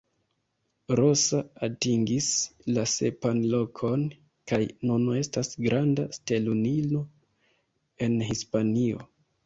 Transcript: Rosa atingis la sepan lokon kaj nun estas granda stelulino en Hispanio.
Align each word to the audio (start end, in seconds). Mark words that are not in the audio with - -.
Rosa 0.99 1.41
atingis 1.67 2.29
la 2.77 2.87
sepan 2.95 3.43
lokon 3.53 4.07
kaj 4.55 4.61
nun 4.91 5.07
estas 5.23 5.55
granda 5.69 6.11
stelulino 6.21 7.07
en 8.09 8.23
Hispanio. 8.35 9.11